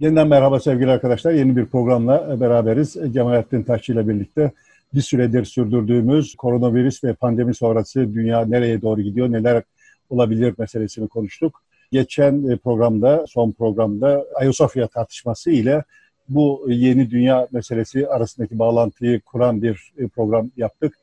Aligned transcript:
Yeniden 0.00 0.28
merhaba 0.28 0.60
sevgili 0.60 0.90
arkadaşlar. 0.90 1.32
Yeni 1.32 1.56
bir 1.56 1.66
programla 1.66 2.40
beraberiz. 2.40 2.96
Cemalettin 3.12 3.62
Taşçı 3.62 3.92
ile 3.92 4.08
birlikte 4.08 4.52
bir 4.94 5.00
süredir 5.00 5.44
sürdürdüğümüz 5.44 6.34
koronavirüs 6.34 7.04
ve 7.04 7.14
pandemi 7.14 7.54
sonrası 7.54 8.14
dünya 8.14 8.44
nereye 8.44 8.82
doğru 8.82 9.00
gidiyor, 9.00 9.32
neler 9.32 9.62
olabilir 10.10 10.54
meselesini 10.58 11.08
konuştuk. 11.08 11.62
Geçen 11.92 12.56
programda, 12.56 13.24
son 13.28 13.52
programda 13.52 14.24
Ayasofya 14.34 14.86
tartışması 14.86 15.50
ile 15.50 15.84
bu 16.28 16.66
yeni 16.68 17.10
dünya 17.10 17.48
meselesi 17.52 18.08
arasındaki 18.08 18.58
bağlantıyı 18.58 19.20
kuran 19.20 19.62
bir 19.62 19.92
program 20.14 20.50
yaptık. 20.56 20.98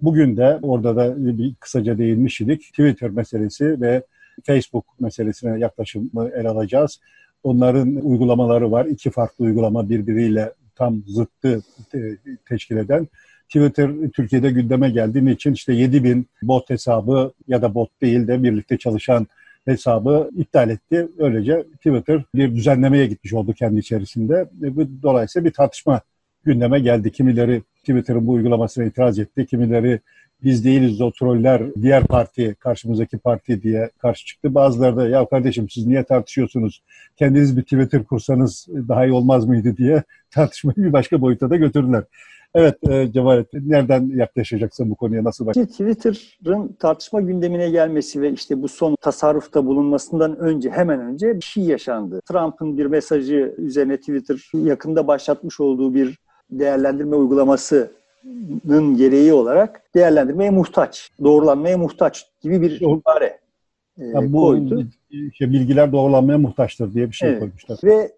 Bugün 0.00 0.36
de 0.36 0.58
orada 0.62 0.96
da 0.96 1.14
bir 1.38 1.54
kısaca 1.54 1.98
değinmiştik. 1.98 2.62
Twitter 2.62 3.10
meselesi 3.10 3.80
ve 3.80 4.02
Facebook 4.44 4.84
meselesine 5.00 5.58
yaklaşımı 5.58 6.30
ele 6.34 6.48
alacağız. 6.48 7.00
Onların 7.42 7.96
uygulamaları 8.02 8.72
var. 8.72 8.86
İki 8.86 9.10
farklı 9.10 9.44
uygulama 9.44 9.88
birbiriyle 9.88 10.52
tam 10.74 11.02
zıttı 11.06 11.62
teşkil 12.48 12.76
eden. 12.76 13.08
Twitter 13.48 13.90
Türkiye'de 14.14 14.50
gündeme 14.50 14.90
geldiği 14.90 15.30
için 15.30 15.52
işte 15.52 15.72
7 15.72 16.04
bin 16.04 16.26
bot 16.42 16.70
hesabı 16.70 17.32
ya 17.48 17.62
da 17.62 17.74
bot 17.74 18.00
değil 18.02 18.26
de 18.26 18.42
birlikte 18.42 18.78
çalışan 18.78 19.26
hesabı 19.64 20.30
iptal 20.36 20.70
etti. 20.70 21.08
Öylece 21.18 21.62
Twitter 21.76 22.22
bir 22.34 22.54
düzenlemeye 22.54 23.06
gitmiş 23.06 23.32
oldu 23.32 23.52
kendi 23.52 23.78
içerisinde. 23.78 24.48
Dolayısıyla 25.02 25.48
bir 25.48 25.54
tartışma 25.54 26.00
gündeme 26.44 26.80
geldi. 26.80 27.12
Kimileri 27.12 27.62
Twitter'ın 27.80 28.26
bu 28.26 28.32
uygulamasına 28.32 28.84
itiraz 28.84 29.18
etti. 29.18 29.46
Kimileri 29.46 30.00
biz 30.44 30.64
değiliz 30.64 31.00
o 31.00 31.10
troller 31.10 31.74
diğer 31.74 32.06
parti 32.06 32.54
karşımızdaki 32.54 33.18
parti 33.18 33.62
diye 33.62 33.90
karşı 33.98 34.26
çıktı. 34.26 34.54
Bazıları 34.54 34.96
da 34.96 35.08
ya 35.08 35.26
kardeşim 35.28 35.70
siz 35.70 35.86
niye 35.86 36.04
tartışıyorsunuz? 36.04 36.82
Kendiniz 37.16 37.56
bir 37.56 37.62
Twitter 37.62 38.04
kursanız 38.04 38.66
daha 38.68 39.06
iyi 39.06 39.12
olmaz 39.12 39.44
mıydı 39.44 39.76
diye 39.76 40.02
tartışmayı 40.30 40.76
bir 40.76 40.92
başka 40.92 41.20
boyuta 41.20 41.50
da 41.50 41.56
götürdüler. 41.56 42.04
Evet 42.54 42.88
e, 42.88 43.12
Cemalettin 43.12 43.70
nereden 43.70 44.10
yaklaşacaksın 44.16 44.90
bu 44.90 44.94
konuya 44.94 45.24
nasıl 45.24 45.46
bak? 45.46 45.54
Twitter'ın 45.54 46.76
tartışma 46.78 47.20
gündemine 47.20 47.70
gelmesi 47.70 48.22
ve 48.22 48.32
işte 48.32 48.62
bu 48.62 48.68
son 48.68 48.96
tasarrufta 49.00 49.66
bulunmasından 49.66 50.36
önce 50.38 50.70
hemen 50.70 51.00
önce 51.00 51.36
bir 51.36 51.44
şey 51.44 51.64
yaşandı. 51.64 52.20
Trump'ın 52.28 52.78
bir 52.78 52.86
mesajı 52.86 53.54
üzerine 53.58 53.96
Twitter 53.96 54.50
yakında 54.54 55.06
başlatmış 55.06 55.60
olduğu 55.60 55.94
bir 55.94 56.18
değerlendirme 56.50 57.16
uygulamasının 57.16 58.01
gereği 58.96 59.32
olarak 59.32 59.94
değerlendirmeye 59.94 60.50
muhtaç, 60.50 61.10
doğrulanmaya 61.24 61.78
muhtaç 61.78 62.30
gibi 62.40 62.62
bir 62.62 62.80
ibare 62.80 63.38
e, 64.00 64.32
bu 64.32 64.40
koydu. 64.40 64.86
Şey, 65.34 65.52
bilgiler 65.52 65.92
doğrulanmaya 65.92 66.38
muhtaçtır 66.38 66.94
diye 66.94 67.08
bir 67.08 67.14
şey 67.14 67.30
evet. 67.30 67.38
koymuşlar. 67.38 67.78
Ve 67.84 68.12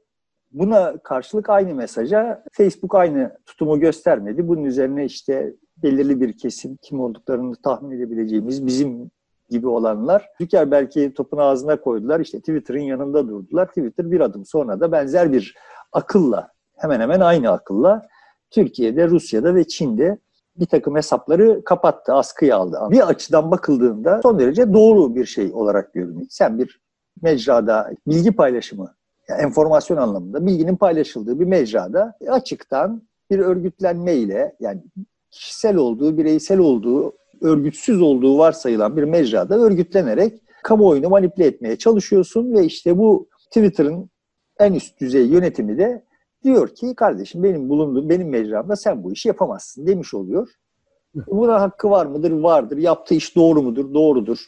buna 0.52 0.96
karşılık 0.96 1.50
aynı 1.50 1.74
mesaja 1.74 2.44
Facebook 2.52 2.94
aynı 2.94 3.36
tutumu 3.46 3.80
göstermedi. 3.80 4.48
Bunun 4.48 4.64
üzerine 4.64 5.04
işte 5.04 5.54
belirli 5.82 6.20
bir 6.20 6.38
kesim 6.38 6.76
kim 6.82 7.00
olduklarını 7.00 7.56
tahmin 7.56 7.96
edebileceğimiz 7.96 8.66
bizim 8.66 9.10
gibi 9.50 9.68
olanlar 9.68 10.30
belki 10.52 11.14
topun 11.14 11.38
ağzına 11.38 11.80
koydular. 11.80 12.20
İşte 12.20 12.38
Twitter'ın 12.38 12.80
yanında 12.80 13.28
durdular. 13.28 13.66
Twitter 13.66 14.10
bir 14.10 14.20
adım 14.20 14.44
sonra 14.46 14.80
da 14.80 14.92
benzer 14.92 15.32
bir 15.32 15.54
akılla 15.92 16.48
hemen 16.76 17.00
hemen 17.00 17.20
aynı 17.20 17.50
akılla 17.50 18.06
Türkiye'de, 18.54 19.08
Rusya'da 19.08 19.54
ve 19.54 19.68
Çin'de 19.68 20.18
bir 20.56 20.66
takım 20.66 20.96
hesapları 20.96 21.64
kapattı, 21.64 22.14
askıya 22.14 22.56
aldı. 22.56 22.78
Bir 22.90 23.08
açıdan 23.08 23.50
bakıldığında 23.50 24.20
son 24.22 24.38
derece 24.38 24.72
doğru 24.72 25.14
bir 25.14 25.24
şey 25.24 25.50
olarak 25.52 25.94
görünüyor. 25.94 26.26
Sen 26.30 26.58
bir 26.58 26.80
mecrada 27.22 27.90
bilgi 28.06 28.32
paylaşımı, 28.32 28.94
yani 29.28 29.42
enformasyon 29.42 29.96
anlamında 29.96 30.46
bilginin 30.46 30.76
paylaşıldığı 30.76 31.40
bir 31.40 31.44
mecrada 31.44 32.14
açıktan 32.28 33.02
bir 33.30 33.38
örgütlenme 33.38 34.14
ile 34.14 34.56
yani 34.60 34.82
kişisel 35.30 35.76
olduğu, 35.76 36.18
bireysel 36.18 36.58
olduğu, 36.58 37.12
örgütsüz 37.40 38.02
olduğu 38.02 38.38
varsayılan 38.38 38.96
bir 38.96 39.02
mecrada 39.04 39.58
örgütlenerek 39.58 40.40
kamuoyunu 40.62 41.08
manipüle 41.08 41.46
etmeye 41.46 41.76
çalışıyorsun 41.76 42.52
ve 42.52 42.64
işte 42.64 42.98
bu 42.98 43.28
Twitter'ın 43.46 44.10
en 44.58 44.72
üst 44.72 45.00
düzey 45.00 45.26
yönetimi 45.26 45.78
de 45.78 46.04
diyor 46.44 46.68
ki 46.68 46.94
kardeşim 46.94 47.42
benim 47.42 47.68
bulunduğum 47.68 48.08
benim 48.08 48.28
mecramda 48.28 48.76
sen 48.76 49.04
bu 49.04 49.12
işi 49.12 49.28
yapamazsın 49.28 49.86
demiş 49.86 50.14
oluyor. 50.14 50.48
Buna 51.14 51.60
hakkı 51.60 51.90
var 51.90 52.06
mıdır? 52.06 52.30
Vardır. 52.30 52.76
Yaptığı 52.76 53.14
iş 53.14 53.36
doğru 53.36 53.62
mudur? 53.62 53.94
Doğrudur. 53.94 54.46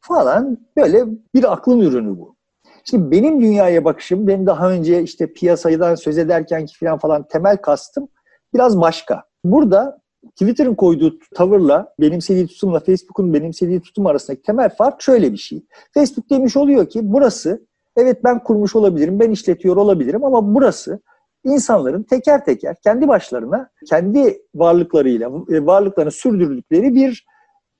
Falan 0.00 0.58
böyle 0.76 1.04
bir 1.34 1.52
aklın 1.52 1.80
ürünü 1.80 2.18
bu. 2.18 2.36
Şimdi 2.84 3.10
benim 3.10 3.40
dünyaya 3.40 3.84
bakışım, 3.84 4.26
benim 4.26 4.46
daha 4.46 4.70
önce 4.70 5.02
işte 5.02 5.32
piyasadan 5.32 5.94
söz 5.94 6.18
ederken 6.18 6.66
ki 6.66 6.78
falan 6.78 6.98
falan 6.98 7.28
temel 7.28 7.56
kastım 7.56 8.08
biraz 8.54 8.80
başka. 8.80 9.22
Burada 9.44 9.98
Twitter'ın 10.30 10.74
koyduğu 10.74 11.18
tavırla, 11.34 11.94
benimsediği 12.00 12.46
tutumla 12.46 12.80
Facebook'un 12.80 13.34
benimsediği 13.34 13.80
tutum 13.80 14.06
arasındaki 14.06 14.42
temel 14.42 14.70
fark 14.76 15.02
şöyle 15.02 15.32
bir 15.32 15.36
şey. 15.36 15.66
Facebook 15.94 16.30
demiş 16.30 16.56
oluyor 16.56 16.88
ki 16.88 17.00
burası 17.02 17.66
evet 17.96 18.24
ben 18.24 18.44
kurmuş 18.44 18.76
olabilirim, 18.76 19.20
ben 19.20 19.30
işletiyor 19.30 19.76
olabilirim 19.76 20.24
ama 20.24 20.54
burası 20.54 21.00
insanların 21.46 22.02
teker 22.02 22.44
teker 22.44 22.76
kendi 22.84 23.08
başlarına 23.08 23.70
kendi 23.88 24.42
varlıklarıyla 24.54 25.30
e, 25.48 25.66
varlıklarını 25.66 26.10
sürdürdükleri 26.10 26.94
bir 26.94 27.26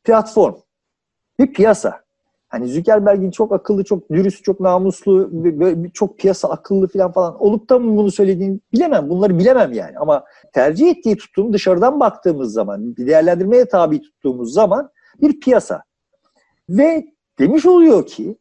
platform, 0.05 0.55
bir 1.39 1.53
piyasa. 1.53 2.07
Hani 2.49 2.69
Zuckerberg'in 2.69 3.31
çok 3.31 3.53
akıllı, 3.53 3.85
çok 3.85 4.11
dürüst, 4.11 4.45
çok 4.45 4.61
namuslu, 4.61 5.31
çok 5.95 6.19
piyasa 6.19 6.49
akıllı 6.49 6.89
falan 6.89 7.13
falan 7.13 7.43
olup 7.43 7.71
da 7.71 7.79
mı 7.79 7.97
bunu 7.97 8.11
söylediğini 8.11 8.61
bilemem. 8.73 9.09
Bunları 9.09 9.39
bilemem 9.39 9.73
yani. 9.73 9.99
Ama 9.99 10.25
tercih 10.53 10.91
ettiği 10.91 11.17
tutum 11.17 11.53
dışarıdan 11.53 12.01
baktığımız 12.01 12.53
zaman, 12.53 12.97
bir 12.97 13.07
değerlendirmeye 13.07 13.65
tabi 13.65 14.03
tuttuğumuz 14.03 14.53
zaman 14.53 14.91
bir 15.21 15.41
piyasa. 15.41 15.83
Ve 16.69 17.07
demiş 17.39 17.67
oluyor 17.67 18.07
ki 18.07 18.37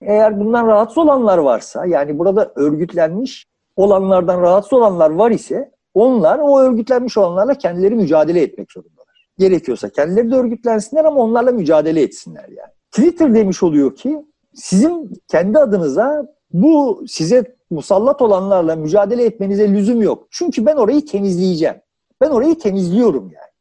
eğer 0.00 0.40
bundan 0.40 0.66
rahatsız 0.66 0.98
olanlar 0.98 1.38
varsa, 1.38 1.86
yani 1.86 2.18
burada 2.18 2.52
örgütlenmiş 2.56 3.46
olanlardan 3.78 4.42
rahatsız 4.42 4.72
olanlar 4.72 5.10
var 5.10 5.30
ise 5.30 5.72
onlar 5.94 6.38
o 6.38 6.60
örgütlenmiş 6.60 7.16
olanlarla 7.18 7.54
kendileri 7.54 7.94
mücadele 7.94 8.42
etmek 8.42 8.72
zorundalar. 8.72 9.28
Gerekiyorsa 9.38 9.88
kendileri 9.88 10.30
de 10.30 10.36
örgütlensinler 10.36 11.04
ama 11.04 11.20
onlarla 11.20 11.52
mücadele 11.52 12.02
etsinler 12.02 12.48
yani. 12.48 12.72
Twitter 12.90 13.34
demiş 13.34 13.62
oluyor 13.62 13.94
ki 13.94 14.24
sizin 14.54 15.12
kendi 15.28 15.58
adınıza 15.58 16.26
bu 16.52 17.04
size 17.06 17.56
musallat 17.70 18.22
olanlarla 18.22 18.76
mücadele 18.76 19.24
etmenize 19.24 19.72
lüzum 19.72 20.02
yok. 20.02 20.26
Çünkü 20.30 20.66
ben 20.66 20.76
orayı 20.76 21.06
temizleyeceğim. 21.06 21.76
Ben 22.20 22.30
orayı 22.30 22.58
temizliyorum 22.58 23.22
yani. 23.22 23.52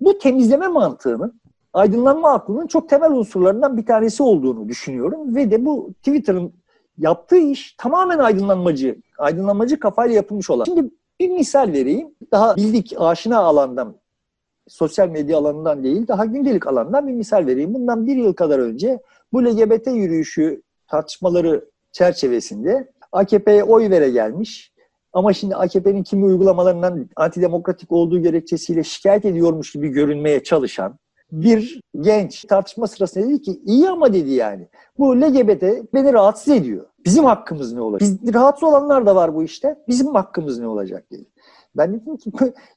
Bu 0.00 0.18
temizleme 0.18 0.68
mantığının 0.68 1.40
aydınlanma 1.72 2.32
aklının 2.32 2.66
çok 2.66 2.88
temel 2.88 3.10
unsurlarından 3.10 3.76
bir 3.76 3.86
tanesi 3.86 4.22
olduğunu 4.22 4.68
düşünüyorum 4.68 5.34
ve 5.36 5.50
de 5.50 5.64
bu 5.64 5.92
Twitter'ın 5.92 6.52
yaptığı 6.98 7.38
iş 7.38 7.74
tamamen 7.78 8.18
aydınlanmacı, 8.18 8.96
aydınlanmacı 9.18 9.80
kafayla 9.80 10.14
yapılmış 10.14 10.50
olan. 10.50 10.64
Şimdi 10.64 10.90
bir 11.20 11.28
misal 11.28 11.72
vereyim. 11.72 12.08
Daha 12.32 12.56
bildik 12.56 12.94
aşina 12.98 13.38
alandan, 13.38 13.96
sosyal 14.68 15.08
medya 15.08 15.38
alanından 15.38 15.84
değil, 15.84 16.08
daha 16.08 16.24
gündelik 16.24 16.66
alandan 16.66 17.08
bir 17.08 17.12
misal 17.12 17.46
vereyim. 17.46 17.74
Bundan 17.74 18.06
bir 18.06 18.16
yıl 18.16 18.32
kadar 18.32 18.58
önce 18.58 19.00
bu 19.32 19.44
LGBT 19.44 19.86
yürüyüşü 19.86 20.62
tartışmaları 20.88 21.64
çerçevesinde 21.92 22.92
AKP'ye 23.12 23.64
oy 23.64 23.90
vere 23.90 24.10
gelmiş. 24.10 24.72
Ama 25.12 25.32
şimdi 25.32 25.56
AKP'nin 25.56 26.02
kimi 26.02 26.24
uygulamalarından 26.24 27.08
antidemokratik 27.16 27.92
olduğu 27.92 28.22
gerekçesiyle 28.22 28.84
şikayet 28.84 29.24
ediyormuş 29.24 29.72
gibi 29.72 29.88
görünmeye 29.88 30.42
çalışan 30.42 30.98
bir 31.32 31.80
genç 32.00 32.44
tartışma 32.44 32.86
sırasında 32.86 33.28
dedi 33.28 33.42
ki 33.42 33.60
iyi 33.64 33.88
ama 33.88 34.12
dedi 34.12 34.30
yani. 34.30 34.68
Bu 34.98 35.20
LGBT 35.20 35.62
beni 35.94 36.12
rahatsız 36.12 36.54
ediyor. 36.54 36.86
Bizim 37.04 37.24
hakkımız 37.24 37.72
ne 37.72 37.80
olacak? 37.80 38.10
Biz, 38.22 38.34
rahatsız 38.34 38.62
olanlar 38.62 39.06
da 39.06 39.16
var 39.16 39.34
bu 39.34 39.42
işte. 39.42 39.78
Bizim 39.88 40.06
hakkımız 40.14 40.58
ne 40.58 40.66
olacak 40.66 41.04
dedi. 41.10 41.24
Ben 41.76 41.94
dedim 41.94 42.16
ki 42.16 42.32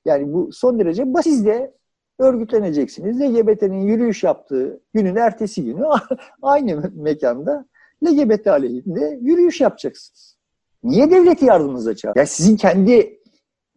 yani 0.06 0.34
bu 0.34 0.52
son 0.52 0.80
derece 0.80 1.14
basit. 1.14 1.34
Siz 1.34 1.46
de 1.46 1.74
örgütleneceksiniz. 2.20 3.22
LGBT'nin 3.22 3.82
yürüyüş 3.82 4.24
yaptığı 4.24 4.82
günün 4.94 5.16
ertesi 5.16 5.66
günü 5.66 5.84
aynı 6.42 6.92
mekanda 6.96 7.66
LGBT 8.06 8.48
aleyhinde 8.48 9.20
yürüyüş 9.22 9.62
yapacaksınız. 9.62 10.38
Niye 10.84 11.12
devleti 11.12 11.46
yardımınıza 11.46 11.96
çağır? 11.96 12.16
Yani 12.16 12.28
sizin 12.28 12.56
kendi 12.56 13.20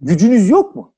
gücünüz 0.00 0.50
yok 0.50 0.76
mu? 0.76 0.94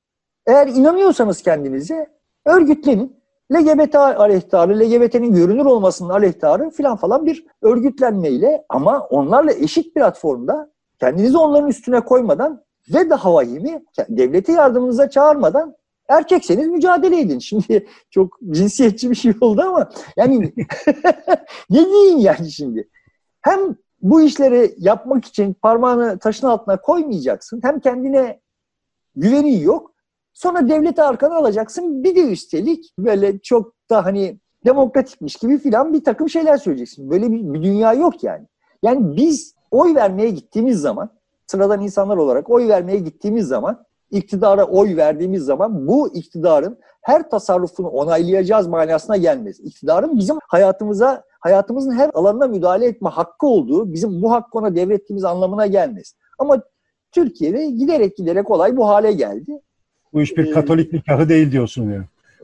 Eğer 0.47 0.67
inanıyorsanız 0.67 1.41
kendinize 1.41 2.07
örgütlenin. 2.45 3.20
LGBT 3.51 3.95
aleyhtarı, 3.95 4.79
LGBT'nin 4.79 5.33
görünür 5.33 5.65
olmasının 5.65 6.09
aleyhtarı 6.09 6.69
filan 6.69 6.97
falan 6.97 7.25
bir 7.25 7.45
örgütlenmeyle 7.61 8.65
ama 8.69 8.99
onlarla 8.99 9.53
eşit 9.53 9.95
platformda 9.95 10.71
kendinizi 10.99 11.37
onların 11.37 11.69
üstüne 11.69 11.99
koymadan 11.99 12.63
ve 12.93 13.09
daha 13.09 13.33
vahimi 13.33 13.85
devleti 14.09 14.51
yardımınıza 14.51 15.09
çağırmadan 15.09 15.75
erkekseniz 16.09 16.67
mücadele 16.67 17.19
edin. 17.19 17.39
Şimdi 17.51 17.87
çok 18.09 18.39
cinsiyetçi 18.49 19.09
bir 19.09 19.15
şey 19.15 19.33
oldu 19.41 19.61
ama 19.61 19.89
yani 20.17 20.39
ne 21.69 21.85
diyeyim 21.85 22.19
yani 22.19 22.51
şimdi? 22.51 22.89
Hem 23.41 23.75
bu 24.01 24.21
işleri 24.21 24.75
yapmak 24.77 25.25
için 25.25 25.53
parmağını 25.53 26.19
taşın 26.19 26.47
altına 26.47 26.81
koymayacaksın. 26.81 27.59
Hem 27.63 27.79
kendine 27.79 28.39
güvenin 29.15 29.59
yok. 29.59 29.93
Sonra 30.33 30.69
devleti 30.69 31.01
arkana 31.01 31.35
alacaksın. 31.35 32.03
Bir 32.03 32.15
de 32.15 32.21
üstelik 32.21 32.93
böyle 32.99 33.39
çok 33.39 33.73
da 33.89 34.05
hani 34.05 34.39
demokratikmiş 34.65 35.35
gibi 35.35 35.57
filan 35.57 35.93
bir 35.93 36.03
takım 36.03 36.29
şeyler 36.29 36.57
söyleyeceksin. 36.57 37.09
Böyle 37.09 37.31
bir, 37.31 37.53
bir 37.53 37.63
dünya 37.63 37.93
yok 37.93 38.23
yani. 38.23 38.47
Yani 38.83 39.15
biz 39.17 39.55
oy 39.71 39.95
vermeye 39.95 40.29
gittiğimiz 40.29 40.79
zaman, 40.81 41.09
sıradan 41.47 41.81
insanlar 41.81 42.17
olarak 42.17 42.49
oy 42.49 42.67
vermeye 42.67 42.99
gittiğimiz 42.99 43.47
zaman, 43.47 43.85
iktidara 44.11 44.65
oy 44.65 44.95
verdiğimiz 44.95 45.43
zaman 45.43 45.87
bu 45.87 46.13
iktidarın 46.13 46.77
her 47.01 47.29
tasarrufunu 47.29 47.87
onaylayacağız 47.87 48.67
manasına 48.67 49.17
gelmez. 49.17 49.59
İktidarın 49.59 50.17
bizim 50.17 50.37
hayatımıza, 50.47 51.23
hayatımızın 51.39 51.91
her 51.91 52.11
alanına 52.13 52.47
müdahale 52.47 52.85
etme 52.85 53.09
hakkı 53.09 53.47
olduğu, 53.47 53.93
bizim 53.93 54.21
bu 54.21 54.31
hakkı 54.31 54.57
ona 54.57 54.75
devrettiğimiz 54.75 55.23
anlamına 55.23 55.67
gelmez. 55.67 56.15
Ama 56.39 56.61
Türkiye'de 57.11 57.65
giderek 57.65 58.17
giderek 58.17 58.51
olay 58.51 58.77
bu 58.77 58.87
hale 58.87 59.11
geldi. 59.11 59.61
Bu 60.13 60.21
iş 60.21 60.37
bir 60.37 60.47
ee, 60.47 60.51
Katolik 60.51 60.93
nikahı 60.93 61.29
değil 61.29 61.51
diyorsun. 61.51 61.91
E, 61.91 62.01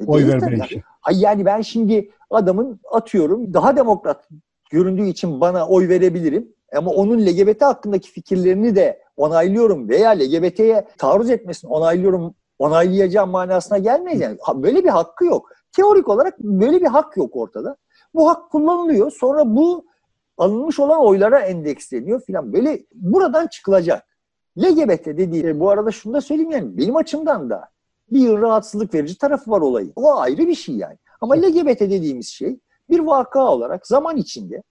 oy 0.07 0.27
verme 0.27 0.65
işi. 0.65 0.83
Yani 1.11 1.45
ben 1.45 1.61
şimdi 1.61 2.09
adamın 2.29 2.79
atıyorum 2.91 3.53
daha 3.53 3.77
demokrat 3.77 4.27
göründüğü 4.69 5.05
için 5.05 5.41
bana 5.41 5.67
oy 5.67 5.89
verebilirim. 5.89 6.47
Ama 6.75 6.91
onun 6.91 7.25
LGBT 7.25 7.61
hakkındaki 7.61 8.11
fikirlerini 8.11 8.75
de 8.75 9.01
onaylıyorum 9.17 9.89
veya 9.89 10.09
LGBT'ye 10.09 10.87
taarruz 10.97 11.29
etmesini 11.29 11.71
onaylıyorum, 11.71 12.35
onaylayacağım 12.59 13.29
manasına 13.29 13.77
gelmez 13.77 14.21
yani. 14.21 14.37
Böyle 14.55 14.83
bir 14.83 14.89
hakkı 14.89 15.25
yok. 15.25 15.49
Teorik 15.71 16.07
olarak 16.07 16.39
böyle 16.39 16.81
bir 16.81 16.85
hak 16.85 17.17
yok 17.17 17.35
ortada. 17.35 17.77
Bu 18.13 18.29
hak 18.29 18.51
kullanılıyor. 18.51 19.11
Sonra 19.11 19.55
bu 19.55 19.85
alınmış 20.37 20.79
olan 20.79 21.05
oylara 21.05 21.39
endeksleniyor 21.39 22.21
filan. 22.21 22.53
Böyle 22.53 22.79
buradan 22.93 23.47
çıkılacak. 23.47 24.06
LGBT 24.57 25.05
dediği, 25.05 25.45
e, 25.45 25.59
bu 25.59 25.69
arada 25.69 25.91
şunu 25.91 26.13
da 26.13 26.21
söyleyeyim 26.21 26.51
yani 26.51 26.77
benim 26.77 26.95
açımdan 26.95 27.49
da 27.49 27.69
bir 28.11 28.29
rahatsızlık 28.29 28.93
verici 28.93 29.17
tarafı 29.17 29.51
var 29.51 29.61
olayı. 29.61 29.91
O 29.95 30.17
ayrı 30.17 30.47
bir 30.47 30.55
şey 30.55 30.75
yani. 30.75 30.97
Ama 31.21 31.35
LGBT 31.35 31.79
dediğimiz 31.79 32.27
şey 32.27 32.59
bir 32.89 32.99
vaka 32.99 33.51
olarak 33.51 33.87
zaman 33.87 34.17
içinde 34.17 34.63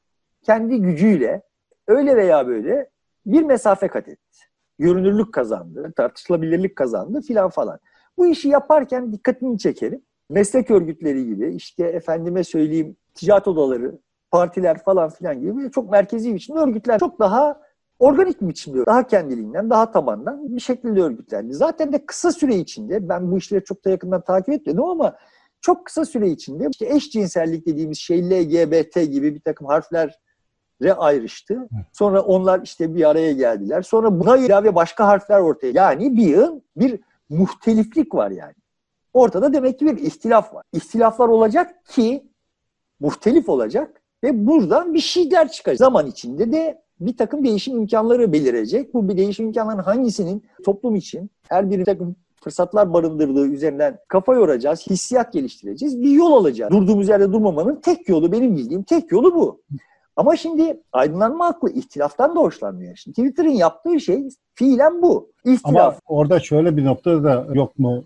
kendi 0.42 0.80
gücüyle 0.80 1.42
öyle 1.88 2.16
veya 2.16 2.46
böyle 2.46 2.90
bir 3.26 3.42
mesafe 3.42 3.88
kat 3.88 4.08
etti. 4.08 4.38
Görünürlük 4.78 5.34
kazandı, 5.34 5.92
tartışılabilirlik 5.96 6.76
kazandı 6.76 7.20
filan 7.20 7.50
falan. 7.50 7.78
Bu 8.18 8.26
işi 8.26 8.48
yaparken 8.48 9.12
dikkatini 9.12 9.58
çekerim. 9.58 10.02
Meslek 10.30 10.70
örgütleri 10.70 11.26
gibi 11.26 11.54
işte 11.54 11.84
efendime 11.84 12.44
söyleyeyim 12.44 12.96
ticaret 13.14 13.48
odaları, 13.48 13.98
partiler 14.30 14.82
falan 14.82 15.08
filan 15.08 15.40
gibi 15.40 15.70
çok 15.70 15.90
merkezi 15.90 16.34
biçimde 16.34 16.58
örgütler 16.58 16.98
çok 16.98 17.18
daha 17.18 17.60
organik 17.98 18.42
bir 18.42 18.48
biçimde, 18.48 18.86
daha 18.86 19.06
kendiliğinden, 19.06 19.70
daha 19.70 19.90
tabandan 19.90 20.56
bir 20.56 20.60
şekilde 20.60 21.02
örgütlendi. 21.02 21.54
Zaten 21.54 21.92
de 21.92 22.06
kısa 22.06 22.32
süre 22.32 22.56
içinde, 22.56 23.08
ben 23.08 23.30
bu 23.32 23.38
işleri 23.38 23.64
çok 23.64 23.84
da 23.84 23.90
yakından 23.90 24.20
takip 24.20 24.48
etmedim 24.48 24.84
ama 24.84 25.16
çok 25.60 25.86
kısa 25.86 26.04
süre 26.04 26.28
içinde 26.28 26.68
işte 26.70 26.94
eşcinsellik 26.94 27.66
dediğimiz 27.66 27.98
şey 27.98 28.30
LGBT 28.30 28.94
gibi 28.94 29.34
bir 29.34 29.40
takım 29.40 29.66
harfler 29.66 30.18
ayrıştı. 30.96 31.68
Sonra 31.92 32.20
onlar 32.20 32.60
işte 32.64 32.94
bir 32.94 33.08
araya 33.08 33.32
geldiler. 33.32 33.82
Sonra 33.82 34.20
buna 34.20 34.36
ilave 34.36 34.74
başka 34.74 35.06
harfler 35.06 35.40
ortaya. 35.40 35.72
Yani 35.74 36.16
bir 36.16 36.26
yıl 36.26 36.60
bir 36.76 37.00
muhteliflik 37.28 38.14
var 38.14 38.30
yani. 38.30 38.54
Ortada 39.12 39.52
demek 39.52 39.78
ki 39.78 39.86
bir 39.86 39.98
ihtilaf 39.98 40.54
var. 40.54 40.64
İhtilaflar 40.72 41.28
olacak 41.28 41.84
ki 41.86 42.26
muhtelif 43.00 43.48
olacak 43.48 44.02
ve 44.24 44.46
buradan 44.46 44.94
bir 44.94 45.00
şeyler 45.00 45.48
çıkacak. 45.52 45.78
Zaman 45.78 46.06
içinde 46.06 46.52
de 46.52 46.82
bir 47.00 47.16
takım 47.16 47.44
değişim 47.44 47.76
imkanları 47.76 48.32
belirecek. 48.32 48.94
Bu 48.94 49.08
bir 49.08 49.16
değişim 49.16 49.46
imkanlarının 49.46 49.82
hangisinin 49.82 50.44
toplum 50.64 50.94
için 50.94 51.30
her 51.48 51.70
bir 51.70 51.84
takım 51.84 52.16
fırsatlar 52.44 52.92
barındırdığı 52.92 53.46
üzerinden 53.46 53.98
kafa 54.08 54.34
yoracağız, 54.34 54.86
hissiyat 54.90 55.32
geliştireceğiz, 55.32 56.02
bir 56.02 56.10
yol 56.10 56.32
alacağız. 56.32 56.72
Durduğumuz 56.72 57.08
yerde 57.08 57.32
durmamanın 57.32 57.80
tek 57.80 58.08
yolu, 58.08 58.32
benim 58.32 58.56
bildiğim 58.56 58.82
tek 58.82 59.12
yolu 59.12 59.34
bu. 59.34 59.62
Ama 60.16 60.36
şimdi 60.36 60.80
aydınlanma 60.92 61.46
aklı 61.46 61.72
ihtilaftan 61.72 62.36
da 62.36 62.40
hoşlanmıyor. 62.40 62.96
Şimdi 62.96 63.14
Twitter'ın 63.14 63.50
yaptığı 63.50 64.00
şey 64.00 64.28
fiilen 64.54 65.02
bu. 65.02 65.32
İhtilaf. 65.44 65.94
Ama 65.94 65.96
orada 66.06 66.40
şöyle 66.40 66.76
bir 66.76 66.84
nokta 66.84 67.24
da 67.24 67.46
yok 67.54 67.78
mu 67.78 68.04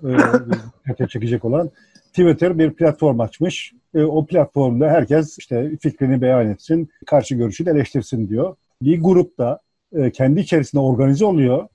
e, 0.99 1.07
çekecek 1.09 1.45
olan? 1.45 1.71
Twitter 2.09 2.59
bir 2.59 2.73
platform 2.73 3.21
açmış. 3.21 3.73
E, 3.95 4.03
o 4.03 4.27
platformda 4.27 4.87
herkes 4.87 5.39
işte 5.39 5.77
fikrini 5.81 6.23
beyan 6.23 6.51
etsin, 6.51 6.89
karşı 7.07 7.35
görüşü 7.35 7.71
eleştirsin 7.71 8.29
diyor. 8.29 8.57
Bir 8.83 9.01
grupta 9.01 9.61
e, 9.93 10.11
kendi 10.11 10.41
içerisinde 10.41 10.83
organize 10.83 11.25
oluyor. 11.25 11.69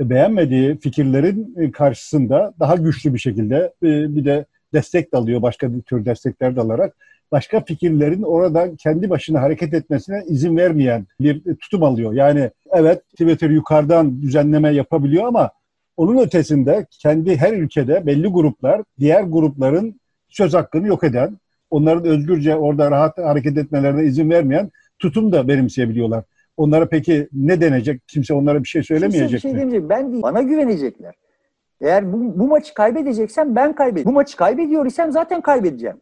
E, 0.00 0.10
beğenmediği 0.10 0.78
fikirlerin 0.78 1.54
e, 1.58 1.70
karşısında 1.70 2.54
daha 2.60 2.76
güçlü 2.76 3.14
bir 3.14 3.18
şekilde 3.18 3.72
e, 3.82 4.16
bir 4.16 4.24
de 4.24 4.44
destek 4.72 5.12
de 5.12 5.16
alıyor, 5.16 5.42
başka 5.42 5.70
tür 5.86 6.04
destekler 6.04 6.56
de 6.56 6.60
alarak 6.60 6.96
başka 7.32 7.60
fikirlerin 7.60 8.22
orada 8.22 8.76
kendi 8.76 9.10
başına 9.10 9.42
hareket 9.42 9.74
etmesine 9.74 10.24
izin 10.26 10.56
vermeyen 10.56 11.06
bir 11.20 11.54
tutum 11.54 11.82
alıyor. 11.82 12.12
Yani 12.12 12.50
evet 12.72 13.02
Twitter 13.10 13.50
yukarıdan 13.50 14.22
düzenleme 14.22 14.70
yapabiliyor 14.70 15.24
ama 15.24 15.50
onun 15.96 16.18
ötesinde 16.18 16.86
kendi 16.90 17.36
her 17.36 17.52
ülkede 17.52 18.06
belli 18.06 18.28
gruplar 18.28 18.82
diğer 18.98 19.22
grupların 19.22 20.00
söz 20.28 20.54
hakkını 20.54 20.86
yok 20.86 21.04
eden, 21.04 21.38
onların 21.70 22.04
özgürce 22.04 22.56
orada 22.56 22.90
rahat 22.90 23.18
hareket 23.18 23.58
etmelerine 23.58 24.04
izin 24.04 24.30
vermeyen 24.30 24.70
tutum 24.98 25.32
da 25.32 25.48
benimseyebiliyorlar. 25.48 26.24
Onlara 26.56 26.88
peki 26.88 27.28
ne 27.32 27.60
denecek? 27.60 28.08
Kimse 28.08 28.34
onlara 28.34 28.62
bir 28.62 28.68
şey 28.68 28.82
söylemeyecek 28.82 29.28
Kimse 29.28 29.36
bir 29.36 29.40
şey 29.40 29.52
mi? 29.52 29.58
demeyecek. 29.60 29.90
Ben 29.90 30.12
değil. 30.12 30.22
Bana 30.22 30.42
güvenecekler. 30.42 31.14
Eğer 31.80 32.12
bu, 32.12 32.38
bu 32.38 32.46
maçı 32.48 32.74
kaybedeceksem 32.74 33.56
ben 33.56 33.74
kaybedeceğim. 33.74 34.10
Bu 34.10 34.12
maçı 34.12 34.36
kaybediyor 34.36 34.86
isem 34.86 35.12
zaten 35.12 35.40
kaybedeceğim. 35.40 35.96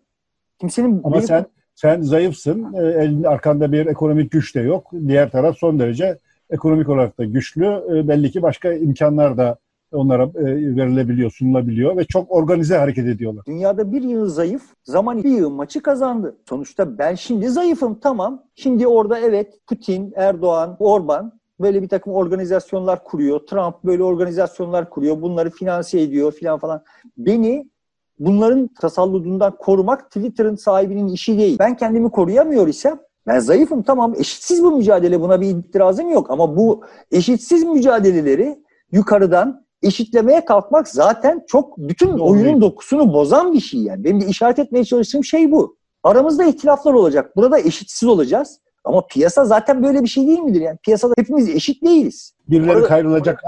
Kimsenin 0.58 1.00
Ama 1.04 1.16
benim... 1.16 1.26
sen 1.26 1.46
sen 1.74 2.00
zayıfsın. 2.00 2.72
E, 2.74 2.86
elinde 2.86 3.28
arkanda 3.28 3.72
bir 3.72 3.86
ekonomik 3.86 4.30
güç 4.30 4.54
de 4.54 4.60
yok. 4.60 4.90
Diğer 5.08 5.30
taraf 5.30 5.56
son 5.58 5.78
derece 5.78 6.18
ekonomik 6.50 6.88
olarak 6.88 7.18
da 7.18 7.24
güçlü. 7.24 7.66
E, 7.66 8.08
belli 8.08 8.30
ki 8.30 8.42
başka 8.42 8.72
imkanlar 8.72 9.36
da 9.36 9.56
onlara 9.94 10.25
e, 10.25 10.44
verilebiliyor, 10.76 11.31
sunulabiliyor 11.31 11.96
ve 11.96 12.05
çok 12.05 12.32
organize 12.32 12.76
hareket 12.76 13.06
ediyorlar. 13.06 13.44
Dünyada 13.46 13.93
bir 13.93 14.02
yıl 14.02 14.29
zayıf, 14.29 14.62
zaman 14.85 15.23
bir 15.23 15.31
yıl 15.31 15.50
maçı 15.50 15.82
kazandı. 15.82 16.37
Sonuçta 16.49 16.99
ben 16.99 17.14
şimdi 17.14 17.49
zayıfım 17.49 17.94
tamam. 17.94 18.43
Şimdi 18.55 18.87
orada 18.87 19.19
evet 19.19 19.58
Putin, 19.67 20.12
Erdoğan, 20.17 20.76
Orban 20.79 21.32
böyle 21.61 21.82
bir 21.82 21.88
takım 21.88 22.12
organizasyonlar 22.12 23.05
kuruyor. 23.05 23.41
Trump 23.41 23.85
böyle 23.85 24.02
organizasyonlar 24.02 24.90
kuruyor. 24.90 25.23
Bunları 25.23 25.50
finanse 25.50 26.00
ediyor 26.00 26.33
filan 26.33 26.59
falan. 26.59 26.83
Beni 27.18 27.71
bunların 28.18 28.71
tasalludundan 28.80 29.57
korumak 29.59 30.11
Twitter'ın 30.11 30.57
sahibinin 30.57 31.09
işi 31.09 31.38
değil. 31.38 31.59
Ben 31.59 31.76
kendimi 31.76 32.11
koruyamıyor 32.11 32.68
isem 32.68 32.99
ben 33.26 33.38
zayıfım 33.38 33.83
tamam 33.83 34.14
eşitsiz 34.18 34.62
bu 34.62 34.76
mücadele 34.76 35.21
buna 35.21 35.40
bir 35.40 35.49
itirazım 35.49 36.11
yok 36.11 36.30
ama 36.30 36.57
bu 36.57 36.85
eşitsiz 37.11 37.64
mücadeleleri 37.64 38.59
yukarıdan 38.92 39.63
eşitlemeye 39.87 40.45
kalkmak 40.45 40.88
zaten 40.88 41.45
çok 41.49 41.79
bütün 41.79 42.09
Doğru. 42.09 42.25
oyunun 42.25 42.61
dokusunu 42.61 43.12
bozan 43.12 43.53
bir 43.53 43.61
şey 43.61 43.81
yani. 43.81 44.05
Benim 44.05 44.21
de 44.21 44.26
işaret 44.26 44.59
etmeye 44.59 44.85
çalıştığım 44.85 45.25
şey 45.25 45.50
bu. 45.53 45.76
Aramızda 46.03 46.45
ihtilaflar 46.45 46.93
olacak. 46.93 47.37
Burada 47.37 47.59
eşitsiz 47.59 48.09
olacağız. 48.09 48.61
Ama 48.85 49.07
piyasa 49.07 49.45
zaten 49.45 49.83
böyle 49.83 50.03
bir 50.03 50.09
şey 50.09 50.26
değil 50.26 50.38
midir? 50.38 50.61
Yani 50.61 50.79
piyasada 50.83 51.14
hepimiz 51.19 51.49
eşit 51.49 51.83
değiliz. 51.83 52.35
Birileri 52.49 52.76
Orada, 52.76 52.95
ayrılacak, 52.95 53.43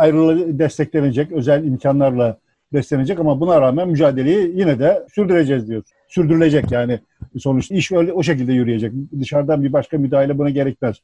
desteklenecek 0.59 1.33
özel 1.33 1.65
imkanlarla 1.65 2.39
beslenecek 2.73 3.21
ama 3.21 3.41
buna 3.41 3.61
rağmen 3.61 3.89
mücadeleyi 3.89 4.53
yine 4.59 4.79
de 4.79 5.07
sürdüreceğiz 5.15 5.69
diyor. 5.69 5.83
Sürdürülecek 6.09 6.73
yani 6.73 7.01
sonuçta 7.39 7.75
iş 7.75 7.93
öyle 7.93 8.13
o 8.13 8.23
şekilde 8.23 8.53
yürüyecek. 8.53 8.93
Dışarıdan 9.21 9.63
bir 9.63 9.73
başka 9.73 9.99
müdahale 9.99 10.39
buna 10.39 10.51
gerekmez. 10.51 10.97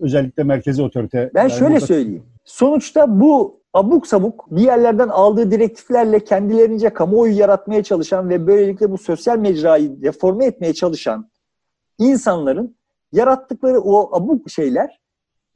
Özellikle 0.00 0.42
merkezi 0.42 0.82
otorite. 0.82 1.30
Ben 1.34 1.42
yani 1.42 1.50
şöyle 1.50 1.74
burada... 1.74 1.86
söyleyeyim. 1.86 2.22
Sonuçta 2.44 3.20
bu 3.20 3.60
abuk 3.76 4.06
sabuk 4.06 4.46
bir 4.50 4.62
yerlerden 4.62 5.08
aldığı 5.08 5.50
direktiflerle 5.50 6.24
kendilerince 6.24 6.90
kamuoyu 6.90 7.38
yaratmaya 7.38 7.82
çalışan 7.82 8.28
ve 8.28 8.46
böylelikle 8.46 8.90
bu 8.90 8.98
sosyal 8.98 9.38
mecrayı 9.38 10.02
deforme 10.02 10.44
etmeye 10.44 10.74
çalışan 10.74 11.30
insanların 11.98 12.76
yarattıkları 13.12 13.80
o 13.80 14.16
abuk 14.16 14.50
şeyler 14.50 15.00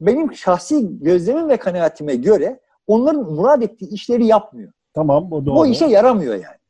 benim 0.01 0.33
şahsi 0.33 0.99
gözlemim 0.99 1.49
ve 1.49 1.57
kanaatime 1.57 2.15
göre 2.15 2.59
onların 2.87 3.31
murad 3.31 3.61
ettiği 3.61 3.89
işleri 3.89 4.25
yapmıyor. 4.25 4.71
Tamam 4.93 5.33
o 5.33 5.45
doğru. 5.45 5.55
Bu 5.55 5.67
işe 5.67 5.85
yaramıyor 5.85 6.33
yani. 6.33 6.61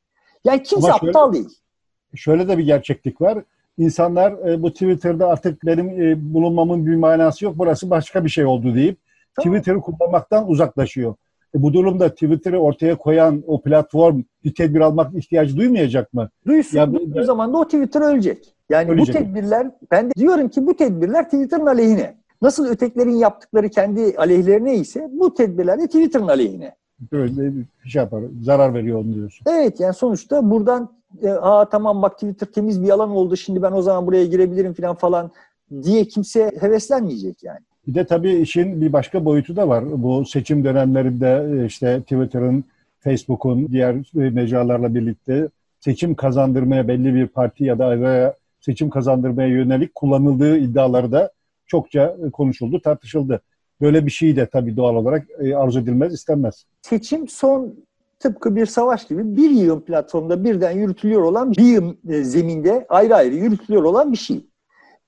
Yani 0.44 0.64
kimse 0.64 0.88
Ama 0.88 1.00
şöyle, 1.00 1.10
aptal 1.10 1.34
değil. 1.34 1.50
Şöyle 2.16 2.48
de 2.48 2.58
bir 2.58 2.66
gerçeklik 2.66 3.22
var. 3.22 3.44
İnsanlar 3.78 4.32
e, 4.32 4.62
bu 4.62 4.72
Twitter'da 4.72 5.28
artık 5.28 5.66
benim 5.66 6.02
e, 6.02 6.34
bulunmamın 6.34 6.86
bir 6.86 6.96
manası 6.96 7.46
yok. 7.46 7.54
Burası 7.58 7.90
başka 7.90 8.26
bir 8.26 8.30
şey 8.30 8.46
oldu 8.46 8.76
deyip 8.76 8.98
tamam. 9.36 9.58
Twitter'ı 9.58 9.82
kullanmaktan 9.82 10.50
uzaklaşıyor. 10.50 11.16
E, 11.56 11.62
bu 11.62 11.74
durumda 11.74 12.10
Twitter'ı 12.10 12.60
ortaya 12.60 12.98
koyan 12.98 13.44
o 13.48 13.62
platform 13.62 14.22
bir 14.44 14.56
tedbir 14.56 14.80
almak 14.80 15.16
ihtiyacı 15.16 15.58
duymayacak 15.58 16.14
mı? 16.14 16.30
Duysun. 16.48 16.78
Ya, 16.78 16.94
bu 16.94 17.16
ben, 17.16 17.22
zaman 17.22 17.54
da 17.54 17.58
o 17.58 17.66
Twitter 17.66 18.02
ölecek. 18.02 18.56
Yani 18.70 18.92
ölecek. 18.92 19.16
bu 19.16 19.20
tedbirler, 19.20 19.72
ben 19.92 20.10
de 20.10 20.14
diyorum 20.18 20.50
ki 20.50 20.68
bu 20.68 20.76
tedbirler 20.76 21.26
Twitter'ın 21.26 21.66
aleyhine. 21.66 22.16
Nasıl 22.42 22.68
ötekilerin 22.68 23.16
yaptıkları 23.16 23.70
kendi 23.70 24.16
aleyhlerine 24.18 24.76
ise 24.76 25.10
bu 25.12 25.34
tedbirler 25.34 25.80
de 25.80 25.86
Twitter'ın 25.86 26.28
aleyhine. 26.28 26.76
Böyle 27.12 27.56
bir 27.56 27.90
şey 27.90 28.02
yapar, 28.02 28.24
zarar 28.42 28.74
veriyor 28.74 29.00
onu 29.00 29.14
diyorsun. 29.14 29.46
Evet 29.50 29.80
yani 29.80 29.94
sonuçta 29.94 30.52
buradan 30.52 30.90
e, 31.24 31.30
Aa, 31.30 31.70
tamam 31.70 32.02
bak 32.02 32.14
Twitter 32.14 32.48
temiz 32.48 32.84
bir 32.84 32.90
alan 32.90 33.10
oldu 33.10 33.38
şimdi 33.38 33.62
ben 33.62 33.72
o 33.72 33.82
zaman 33.82 34.08
buraya 34.08 34.26
girebilirim 34.26 34.74
falan 34.74 34.96
falan 34.96 35.32
diye 35.84 36.06
kimse 36.06 36.52
heveslenmeyecek 36.60 37.44
yani. 37.44 37.60
Bir 37.88 37.96
de 37.96 38.06
tabii 38.06 38.34
işin 38.34 38.82
bir 38.82 38.94
başka 38.94 39.26
boyutu 39.26 39.56
da 39.56 39.70
var. 39.70 40.04
Bu 40.04 40.26
seçim 40.26 40.64
dönemlerinde 40.64 41.62
e, 41.62 41.66
işte 41.66 42.02
Twitter'ın, 42.02 42.64
Facebook'un, 43.00 43.68
diğer 43.72 43.96
e, 43.96 44.30
mecralarla 44.30 44.96
birlikte 44.96 45.50
seçim 45.80 46.16
kazandırmaya 46.16 46.88
belli 46.88 47.16
bir 47.16 47.28
parti 47.28 47.64
ya 47.64 47.80
da 47.80 48.36
seçim 48.60 48.90
kazandırmaya 48.90 49.48
yönelik 49.50 49.96
kullanıldığı 49.96 50.58
iddiaları 50.58 51.12
da 51.12 51.32
çokça 51.68 52.18
konuşuldu, 52.34 52.82
tartışıldı. 52.82 53.42
Böyle 53.82 54.06
bir 54.06 54.12
şey 54.12 54.36
de 54.36 54.46
tabii 54.46 54.78
doğal 54.78 54.96
olarak 54.96 55.28
e, 55.40 55.56
arzu 55.56 55.80
edilmez, 55.80 56.14
istenmez. 56.14 56.66
Seçim 56.82 57.28
son 57.28 57.76
tıpkı 58.20 58.56
bir 58.56 58.66
savaş 58.66 59.08
gibi 59.08 59.38
bir 59.38 59.50
yığın 59.50 59.80
platformda 59.80 60.44
birden 60.44 60.72
yürütülüyor 60.72 61.22
olan 61.22 61.52
bir 61.52 61.64
yığın 61.64 61.98
zeminde 62.24 62.86
ayrı 62.90 63.16
ayrı 63.16 63.36
yürütülüyor 63.36 63.84
olan 63.84 64.12
bir 64.12 64.18
şey. 64.18 64.46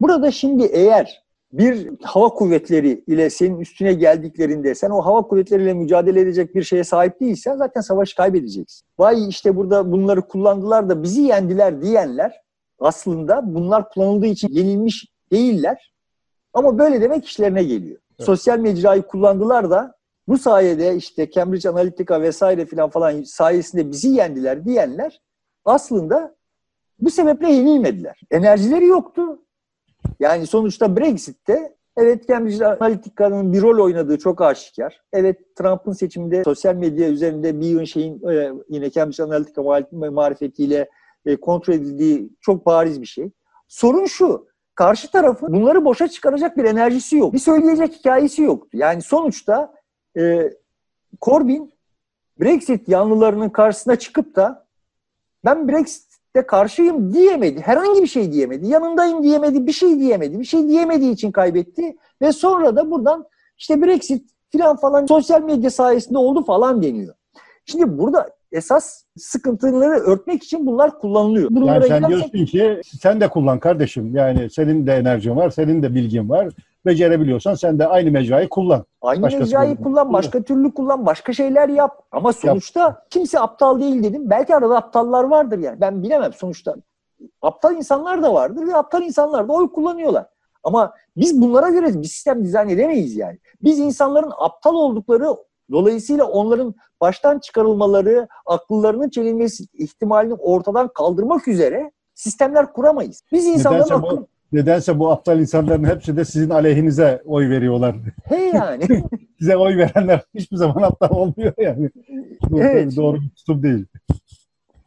Burada 0.02 0.32
şimdi 0.32 0.64
eğer 0.64 1.23
bir 1.54 1.90
hava 2.02 2.30
kuvvetleri 2.30 3.04
ile 3.08 3.30
senin 3.30 3.60
üstüne 3.60 3.94
geldiklerinde 3.94 4.76
sen 4.76 4.90
o 4.90 5.02
hava 5.02 5.22
kuvvetleriyle 5.22 5.74
mücadele 5.74 6.22
edecek 6.22 6.56
bir 6.56 6.64
şeye 6.64 6.84
sahip 6.84 7.20
değilsen 7.20 7.58
zaten 7.58 7.82
savaşı 7.82 8.16
kaybedeceksin. 8.16 8.88
Vay 9.00 9.30
işte 9.30 9.56
burada 9.56 9.92
bunları 9.92 10.22
kullandılar 10.22 10.90
da 10.90 11.04
bizi 11.04 11.22
yendiler 11.22 11.82
diyenler 11.82 12.42
aslında 12.80 13.42
bunlar 13.56 13.90
kullanıldığı 13.90 14.26
için 14.28 14.50
yenilmiş 14.52 15.06
değiller. 15.32 15.94
Ama 16.54 16.78
böyle 16.78 17.02
demek 17.02 17.26
işlerine 17.26 17.64
geliyor. 17.64 18.00
Evet. 18.18 18.26
Sosyal 18.26 18.60
mecrayı 18.60 19.02
kullandılar 19.02 19.70
da 19.70 19.96
bu 20.28 20.38
sayede 20.38 20.96
işte 20.96 21.32
Cambridge 21.32 21.70
Analytica 21.70 22.22
vesaire 22.22 22.66
filan 22.66 22.90
falan 22.90 23.24
sayesinde 23.24 23.92
bizi 23.92 24.10
yendiler 24.10 24.66
diyenler 24.66 25.22
aslında 25.66 26.36
bu 27.00 27.10
sebeple 27.10 27.52
yenilmediler. 27.52 28.22
Enerjileri 28.32 28.86
yoktu. 28.86 29.43
Yani 30.20 30.48
sonuçta 30.48 30.98
Brexit'te 30.98 31.76
evet 31.98 32.28
Cambridge 32.28 32.66
Analytica'nın 32.66 33.54
bir 33.54 33.62
rol 33.62 33.84
oynadığı 33.84 34.18
çok 34.18 34.42
aşikar. 34.42 35.02
Evet 35.14 35.56
Trump'ın 35.56 35.94
seçiminde 35.94 36.44
sosyal 36.44 36.76
medya 36.76 37.10
üzerinde 37.10 37.60
bir 37.60 37.66
yığın 37.66 37.84
şeyin 37.84 38.28
e, 38.30 38.52
yine 38.70 38.90
Cambridge 38.90 39.24
Analytica 39.24 39.64
marifetiyle 40.12 40.90
e, 41.26 41.36
kontrol 41.36 41.74
edildiği 41.74 42.30
çok 42.42 42.66
bariz 42.66 43.02
bir 43.02 43.06
şey. 43.06 43.32
Sorun 43.68 44.06
şu, 44.06 44.48
karşı 44.76 45.12
tarafın 45.12 45.54
bunları 45.54 45.86
boşa 45.86 46.08
çıkaracak 46.08 46.58
bir 46.58 46.64
enerjisi 46.64 47.18
yok. 47.18 47.34
Bir 47.34 47.40
söyleyecek 47.40 47.94
hikayesi 47.94 48.42
yoktu. 48.42 48.78
Yani 48.78 49.02
sonuçta 49.02 49.74
e, 50.18 50.54
Corbyn 51.22 51.72
Brexit 52.40 52.90
yanlılarının 52.90 53.50
karşısına 53.50 53.96
çıkıp 53.96 54.36
da 54.36 54.66
ben 55.46 55.68
Brexit 55.68 56.13
de 56.36 56.46
karşıyım 56.48 57.14
diyemedi. 57.14 57.62
Herhangi 57.62 58.02
bir 58.02 58.08
şey 58.08 58.32
diyemedi. 58.32 58.68
Yanındayım 58.68 59.24
diyemedi. 59.24 59.68
Bir 59.68 59.72
şey 59.72 60.00
diyemedi. 60.00 60.40
Bir 60.40 60.46
şey 60.46 60.68
diyemediği 60.68 61.12
için 61.12 61.32
kaybetti. 61.32 61.96
Ve 62.22 62.32
sonra 62.32 62.76
da 62.76 62.92
buradan 62.92 63.26
işte 63.58 63.82
Brexit 63.82 64.30
filan 64.50 64.78
falan 64.78 65.06
sosyal 65.06 65.42
medya 65.42 65.70
sayesinde 65.70 66.18
oldu 66.18 66.44
falan 66.46 66.84
deniyor. 66.84 67.16
Şimdi 67.66 67.98
burada 67.98 68.30
esas 68.52 69.04
sıkıntıları 69.18 70.00
örtmek 70.00 70.44
için 70.44 70.66
bunlar 70.66 71.00
kullanılıyor. 71.00 71.50
Bunlara 71.52 71.74
yani 71.74 71.88
sen 71.88 71.98
gidersek... 71.98 72.34
diyorsun 72.34 72.46
ki 72.46 72.82
sen 73.02 73.22
de 73.22 73.28
kullan 73.28 73.60
kardeşim. 73.60 74.16
Yani 74.16 74.50
senin 74.50 74.88
de 74.88 74.94
enerjin 74.94 75.36
var, 75.36 75.50
senin 75.50 75.84
de 75.84 75.96
bilgin 75.96 76.30
var. 76.30 76.50
Becerebiliyorsan 76.86 77.54
sen 77.54 77.80
de 77.80 77.88
aynı 77.88 78.12
mecrayı 78.12 78.50
kullan. 78.50 78.86
Aynı 79.02 79.22
Başkası 79.22 79.44
mecrayı 79.44 79.76
kullan, 79.76 79.84
kullan, 79.84 80.14
başka 80.14 80.42
türlü 80.42 80.74
kullan, 80.74 81.06
başka 81.06 81.34
şeyler 81.34 81.70
yap. 81.70 82.04
Ama 82.12 82.34
sonuçta 82.34 82.80
yap. 82.80 83.08
kimse 83.10 83.40
aptal 83.40 83.80
değil 83.80 84.04
dedim. 84.04 84.30
Belki 84.30 84.56
arada 84.56 84.78
aptallar 84.78 85.24
vardır 85.24 85.60
yani. 85.60 85.82
Ben 85.82 86.04
bilemem 86.04 86.34
sonuçta. 86.34 86.76
Aptal 87.42 87.76
insanlar 87.76 88.24
da 88.24 88.34
vardır 88.34 88.68
ve 88.68 88.76
aptal 88.76 89.02
insanlar 89.02 89.48
da 89.48 89.54
oy 89.54 89.72
kullanıyorlar. 89.72 90.26
Ama 90.64 90.94
biz 91.18 91.42
bunlara 91.42 91.70
göre 91.70 92.02
bir 92.02 92.08
sistem 92.08 92.44
dizayn 92.44 92.70
edemeyiz 92.70 93.16
yani. 93.16 93.40
Biz 93.64 93.80
insanların 93.80 94.32
aptal 94.38 94.74
oldukları 94.74 95.28
dolayısıyla 95.72 96.26
onların 96.26 96.76
baştan 97.02 97.40
çıkarılmaları, 97.40 98.28
akıllarının 98.46 99.10
çelinmesi 99.10 99.64
ihtimalini 99.74 100.34
ortadan 100.34 100.88
kaldırmak 100.88 101.48
üzere 101.48 101.92
sistemler 102.14 102.74
kuramayız. 102.74 103.24
Biz 103.32 103.46
insanların 103.46 103.94
akıl... 103.94 104.26
nedense 104.54 105.00
bu 105.00 105.12
aptal 105.12 105.40
insanların 105.40 105.84
hepsi 105.84 106.18
de 106.18 106.26
sizin 106.26 106.50
aleyhinize 106.50 107.22
oy 107.26 107.50
veriyorlar. 107.50 107.96
He 108.26 108.36
yani. 108.36 108.84
Size 109.40 109.58
oy 109.58 109.78
verenler 109.78 110.22
hiçbir 110.36 110.58
zaman 110.58 110.82
aptal 110.82 111.10
olmuyor 111.10 111.54
yani. 111.58 111.90
Bu 112.50 112.62
evet. 112.62 112.96
doğru 112.96 113.22
bir 113.22 113.30
tutum 113.30 113.64
değil. 113.64 113.86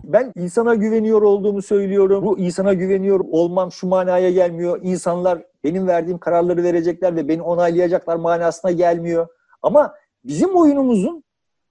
Ben 0.04 0.32
insana 0.36 0.74
güveniyor 0.74 1.22
olduğumu 1.22 1.62
söylüyorum. 1.62 2.24
Bu 2.24 2.38
insana 2.38 2.72
güveniyor 2.72 3.20
olmam 3.30 3.72
şu 3.72 3.86
manaya 3.86 4.30
gelmiyor. 4.30 4.80
İnsanlar 4.82 5.42
benim 5.64 5.86
verdiğim 5.86 6.18
kararları 6.18 6.62
verecekler 6.62 7.16
ve 7.16 7.28
beni 7.28 7.42
onaylayacaklar 7.42 8.16
manasına 8.16 8.70
gelmiyor. 8.70 9.26
Ama 9.62 9.94
bizim 10.24 10.56
oyunumuzun 10.56 11.24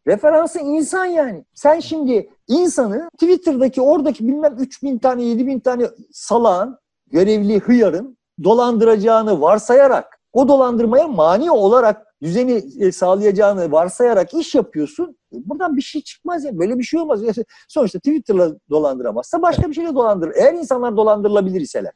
referansı 0.08 0.60
insan 0.60 1.06
yani. 1.06 1.46
Sen 1.54 1.80
şimdi 1.80 2.30
insanı 2.48 3.10
Twitter'daki 3.14 3.82
oradaki 3.82 4.28
bilmem 4.28 4.56
3000 4.60 4.98
tane 4.98 5.24
7000 5.24 5.60
tane 5.60 5.86
salağın 6.12 6.78
görevli 7.12 7.60
hıyarın 7.60 8.18
dolandıracağını 8.44 9.42
varsayarak 9.42 10.20
o 10.34 10.48
dolandırmaya 10.48 11.08
mani 11.08 11.52
olarak 11.52 12.06
düzeni 12.22 12.64
e, 12.80 12.92
sağlayacağını 12.92 13.72
varsayarak 13.72 14.34
iş 14.34 14.56
yapıyorsun. 14.56 15.18
E, 15.34 15.38
buradan 15.50 15.78
bir 15.78 15.82
şey 15.82 16.02
çıkmaz 16.02 16.46
ya. 16.46 16.60
Böyle 16.60 16.78
bir 16.78 16.84
şey 16.84 17.00
olmaz. 17.00 17.22
Sonuçta 17.68 18.00
Twitter'la 18.00 18.52
dolandıramazsa 18.70 19.42
başka 19.42 19.70
bir 19.70 19.74
şeyle 19.74 19.96
dolandırır. 19.96 20.34
Eğer 20.36 20.54
insanlar 20.54 20.98
dolandırılabilir 20.98 21.62
iseler. 21.62 21.92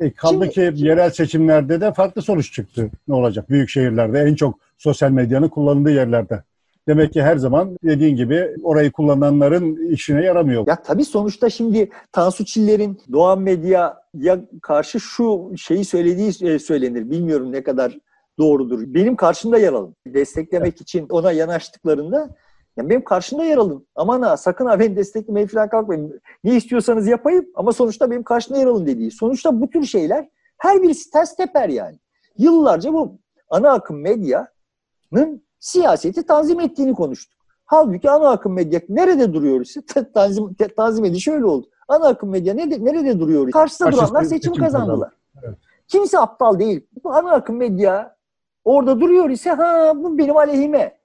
E, 0.00 0.10
kaldı 0.10 0.32
Şimdi, 0.32 0.50
ki 0.50 0.84
yerel 0.84 1.10
seçimlerde 1.10 1.80
de 1.80 1.92
farklı 1.92 2.22
sonuç 2.22 2.52
çıktı. 2.52 2.90
Ne 3.08 3.14
olacak? 3.14 3.50
Büyük 3.50 3.68
şehirlerde 3.68 4.20
en 4.20 4.34
çok 4.34 4.58
sosyal 4.78 5.10
medyanın 5.10 5.48
kullanıldığı 5.48 5.90
yerlerde. 5.90 6.42
Demek 6.88 7.12
ki 7.12 7.22
her 7.22 7.36
zaman 7.36 7.78
dediğin 7.84 8.16
gibi 8.16 8.56
orayı 8.62 8.92
kullananların 8.92 9.90
işine 9.90 10.24
yaramıyor. 10.24 10.66
Ya 10.66 10.82
tabii 10.82 11.04
sonuçta 11.04 11.50
şimdi 11.50 11.90
Tansu 12.12 12.44
Çiller'in 12.44 13.00
Doğan 13.12 13.40
Medya'ya 13.40 14.40
karşı 14.62 15.00
şu 15.00 15.52
şeyi 15.56 15.84
söylediği 15.84 16.32
e, 16.42 16.58
söylenir. 16.58 17.10
Bilmiyorum 17.10 17.52
ne 17.52 17.62
kadar 17.62 17.98
doğrudur. 18.38 18.82
Benim 18.86 19.16
karşımda 19.16 19.58
yer 19.58 19.72
alın. 19.72 19.96
Desteklemek 20.06 20.68
evet. 20.68 20.80
için 20.80 21.06
ona 21.08 21.32
yanaştıklarında 21.32 22.30
yani 22.76 22.90
benim 22.90 23.04
karşımda 23.04 23.44
yer 23.44 23.56
alın. 23.56 23.86
Aman 23.94 24.22
ha 24.22 24.36
sakın 24.36 24.66
ha 24.66 24.80
beni 24.80 24.96
desteklemeye 24.96 25.46
falan 25.46 25.68
kalkmayın. 25.68 26.20
Ne 26.44 26.56
istiyorsanız 26.56 27.06
yapayım 27.06 27.46
ama 27.54 27.72
sonuçta 27.72 28.10
benim 28.10 28.22
karşımda 28.22 28.58
yer 28.58 28.66
alın 28.66 28.86
dediği. 28.86 29.10
Sonuçta 29.10 29.60
bu 29.60 29.70
tür 29.70 29.84
şeyler 29.84 30.28
her 30.58 30.82
birisi 30.82 31.10
ters 31.10 31.36
teper 31.36 31.68
yani. 31.68 31.98
Yıllarca 32.38 32.92
bu 32.92 33.18
ana 33.50 33.72
akım 33.72 34.00
medyanın 34.00 35.47
siyaseti 35.60 36.22
tanzim 36.22 36.60
ettiğini 36.60 36.94
konuştuk. 36.94 37.38
Halbuki 37.64 38.10
ana 38.10 38.30
akım 38.30 38.52
medya 38.52 38.80
nerede 38.88 39.32
duruyor 39.32 39.60
ise 39.60 39.80
tanzim, 40.14 40.56
tanzim 40.76 41.04
edici 41.04 41.20
şöyle 41.20 41.44
oldu. 41.44 41.66
Ana 41.88 42.08
akım 42.08 42.30
medya 42.30 42.54
nerede, 42.54 42.84
nerede 42.84 43.20
duruyor? 43.20 43.50
Karşısında 43.50 43.90
Karşısında 43.90 44.10
duranlar 44.10 44.24
seçim, 44.24 44.52
seçim 44.52 44.64
kazandılar. 44.64 45.12
Evet. 45.42 45.58
Kimse 45.88 46.18
aptal 46.18 46.58
değil. 46.58 46.86
Bu 47.04 47.12
ana 47.12 47.32
akım 47.32 47.56
medya 47.56 48.16
orada 48.64 49.00
duruyor 49.00 49.30
ise 49.30 49.50
ha 49.50 49.92
bu 49.96 50.18
benim 50.18 50.36
aleyhime. 50.36 50.98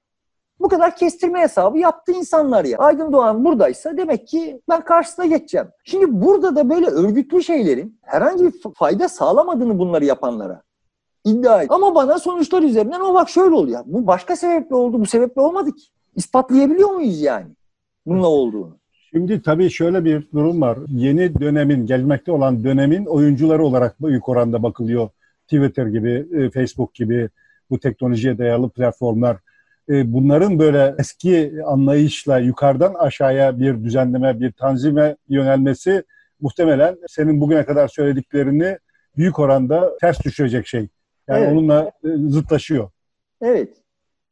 Bu 0.60 0.68
kadar 0.68 0.96
kestirme 0.96 1.42
hesabı 1.42 1.78
yaptı 1.78 2.12
insanlar 2.12 2.66
ya. 2.66 2.78
Aydın 2.78 3.14
Doğan 3.14 3.46
buradaysa 3.46 3.98
demek 3.98 4.28
ki 4.28 4.62
ben 4.70 4.82
karşısına 4.82 5.26
geçeceğim. 5.26 5.68
Şimdi 5.84 6.22
burada 6.22 6.56
da 6.56 6.70
böyle 6.70 6.86
örgütlü 6.86 7.44
şeylerin 7.44 8.00
herhangi 8.02 8.44
bir 8.44 8.54
fayda 8.76 9.10
sağlamadığını 9.10 9.80
bunları 9.80 10.06
yapanlara 10.06 10.62
iddia 11.26 11.62
ediyor. 11.62 11.76
Ama 11.76 11.96
bana 11.96 12.20
sonuçlar 12.20 12.64
üzerinden 12.64 13.00
o 13.00 13.14
bak 13.14 13.30
şöyle 13.30 13.56
oluyor. 13.56 13.84
Bu 13.86 14.08
başka 14.08 14.36
sebeple 14.36 14.76
oldu, 14.76 15.00
bu 15.00 15.06
sebeple 15.06 15.42
olmadı 15.42 15.72
ki. 15.72 15.84
İspatlayabiliyor 16.16 16.90
muyuz 16.90 17.22
yani 17.22 17.48
bununla 18.06 18.28
olduğunu? 18.28 18.78
Şimdi 19.12 19.42
tabii 19.42 19.70
şöyle 19.70 20.06
bir 20.06 20.28
durum 20.34 20.62
var. 20.62 20.78
Yeni 20.88 21.40
dönemin, 21.40 21.86
gelmekte 21.86 22.32
olan 22.32 22.64
dönemin 22.64 23.06
oyuncuları 23.06 23.66
olarak 23.66 24.02
büyük 24.02 24.30
oranda 24.30 24.64
bakılıyor. 24.64 25.10
Twitter 25.48 25.86
gibi, 25.86 26.28
e, 26.34 26.50
Facebook 26.50 26.94
gibi 26.94 27.30
bu 27.70 27.80
teknolojiye 27.80 28.38
dayalı 28.38 28.70
platformlar. 28.70 29.38
E, 29.90 30.14
bunların 30.14 30.60
böyle 30.60 30.96
eski 31.00 31.54
anlayışla 31.66 32.38
yukarıdan 32.40 32.94
aşağıya 32.94 33.60
bir 33.60 33.84
düzenleme, 33.84 34.40
bir 34.40 34.52
tanzime 34.52 35.16
yönelmesi 35.30 36.04
muhtemelen 36.42 36.98
senin 37.08 37.42
bugüne 37.42 37.66
kadar 37.66 37.88
söylediklerini 37.88 38.78
büyük 39.18 39.40
oranda 39.40 39.98
ters 40.02 40.24
düşürecek 40.24 40.68
şey. 40.68 40.88
Yani 41.28 41.44
evet. 41.44 41.54
onunla 41.54 41.92
e, 42.04 42.10
zıtlaşıyor. 42.30 42.90
Evet. 43.42 43.78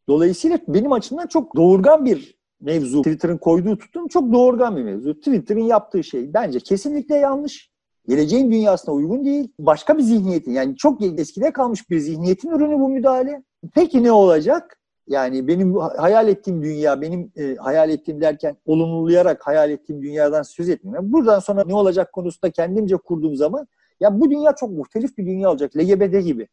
Dolayısıyla 0.08 0.60
benim 0.68 0.92
açımdan 0.92 1.28
çok 1.28 1.56
doğurgan 1.56 2.06
bir 2.06 2.42
mevzu. 2.62 3.02
Twitter'ın 3.02 3.38
koyduğu 3.38 3.78
tutum 3.78 4.08
çok 4.08 4.34
doğurgan 4.34 4.78
bir 4.78 4.84
mevzu. 4.84 5.14
Twitter'ın 5.14 5.60
yaptığı 5.60 6.04
şey 6.04 6.34
bence 6.34 6.60
kesinlikle 6.60 7.16
yanlış. 7.16 7.72
Geleceğin 8.08 8.52
dünyasına 8.52 8.96
uygun 8.96 9.26
değil. 9.26 9.54
Başka 9.60 9.98
bir 9.98 10.04
zihniyetin 10.04 10.52
yani 10.52 10.76
çok 10.76 11.02
eskide 11.02 11.54
kalmış 11.54 11.90
bir 11.90 12.00
zihniyetin 12.00 12.50
ürünü 12.50 12.80
bu 12.80 12.90
müdahale. 12.90 13.44
Peki 13.76 14.04
ne 14.04 14.12
olacak? 14.12 14.78
Yani 15.08 15.48
benim 15.48 15.76
hayal 15.76 16.28
ettiğim 16.28 16.64
dünya, 16.64 17.02
benim 17.02 17.32
e, 17.36 17.56
hayal 17.56 17.90
ettiğim 17.90 18.22
derken 18.22 18.58
olumlulayarak 18.66 19.48
hayal 19.48 19.72
ettiğim 19.72 20.02
dünyadan 20.02 20.42
söz 20.42 20.70
etmiyorum. 20.70 21.14
Buradan 21.14 21.40
sonra 21.40 21.64
ne 21.64 21.76
olacak 21.76 22.14
konusunda 22.14 22.52
kendimce 22.52 22.98
kurduğum 22.98 23.36
zaman 23.36 23.68
ya 24.00 24.20
bu 24.20 24.32
dünya 24.32 24.56
çok 24.56 24.72
muhtelif 24.72 25.18
bir 25.18 25.26
dünya 25.26 25.50
olacak. 25.52 25.78
LGBT 25.78 26.26
gibi. 26.26 26.48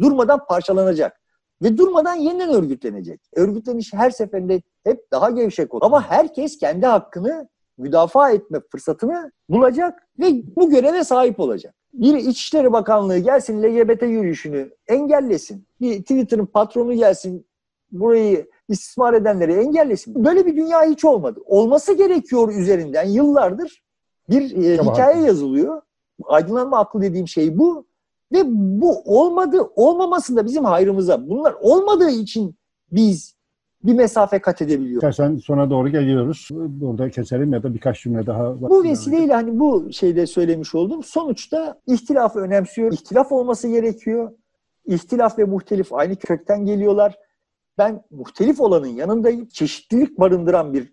Durmadan 0.00 0.46
parçalanacak. 0.48 1.20
Ve 1.62 1.78
durmadan 1.78 2.14
yeniden 2.14 2.50
örgütlenecek. 2.50 3.20
Örgütleniş 3.34 3.92
her 3.92 4.10
seferinde 4.10 4.62
hep 4.84 5.10
daha 5.12 5.30
gevşek 5.30 5.74
olur. 5.74 5.82
Ama 5.84 6.10
herkes 6.10 6.58
kendi 6.58 6.86
hakkını 6.86 7.48
müdafaa 7.78 8.30
etme 8.30 8.60
fırsatını 8.72 9.32
bulacak 9.48 10.08
ve 10.18 10.42
bu 10.56 10.70
göreve 10.70 11.04
sahip 11.04 11.40
olacak. 11.40 11.74
Bir 11.92 12.16
İçişleri 12.16 12.72
Bakanlığı 12.72 13.18
gelsin 13.18 13.62
LGBT 13.62 14.02
yürüyüşünü 14.02 14.70
engellesin. 14.88 15.66
Bir 15.80 16.00
Twitter'ın 16.00 16.46
patronu 16.46 16.94
gelsin 16.94 17.46
burayı 17.92 18.48
istismar 18.68 19.14
edenleri 19.14 19.52
engellesin. 19.52 20.24
Böyle 20.24 20.46
bir 20.46 20.56
dünya 20.56 20.82
hiç 20.82 21.04
olmadı. 21.04 21.40
Olması 21.46 21.92
gerekiyor 21.92 22.54
üzerinden 22.54 23.08
yıllardır 23.08 23.82
bir 24.30 24.64
e, 24.64 24.78
hikaye 24.78 25.22
yazılıyor. 25.22 25.82
Aydınlanma 26.24 26.78
aklı 26.78 27.02
dediğim 27.02 27.28
şey 27.28 27.58
bu. 27.58 27.86
Ve 28.32 28.42
bu 28.46 29.02
olmadı, 29.04 29.70
olmaması 29.76 30.36
da 30.36 30.46
bizim 30.46 30.64
hayrımıza. 30.64 31.28
Bunlar 31.28 31.54
olmadığı 31.60 32.10
için 32.10 32.54
biz 32.92 33.34
bir 33.84 33.94
mesafe 33.94 34.38
kat 34.38 34.62
edebiliyoruz. 34.62 34.96
İstersen 34.96 35.36
sona 35.36 35.70
doğru 35.70 35.88
geliyoruz. 35.88 36.48
Burada 36.50 37.10
keselim 37.10 37.52
ya 37.52 37.62
da 37.62 37.74
birkaç 37.74 38.02
cümle 38.02 38.26
daha. 38.26 38.60
Bu 38.60 38.84
vesileyle 38.84 39.32
hani 39.32 39.58
bu 39.58 39.92
şeyde 39.92 40.26
söylemiş 40.26 40.74
oldum. 40.74 41.02
Sonuçta 41.02 41.80
ihtilafı 41.86 42.38
önemsiyor. 42.38 42.92
İhtilaf 42.92 43.32
olması 43.32 43.68
gerekiyor. 43.68 44.32
İhtilaf 44.86 45.38
ve 45.38 45.44
muhtelif 45.44 45.92
aynı 45.92 46.16
kökten 46.16 46.64
geliyorlar. 46.64 47.18
Ben 47.78 48.02
muhtelif 48.10 48.60
olanın 48.60 48.86
yanındayım. 48.86 49.48
Çeşitlilik 49.48 50.18
barındıran 50.18 50.72
bir 50.72 50.92